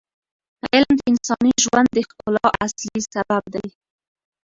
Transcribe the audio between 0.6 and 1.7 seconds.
علم د انساني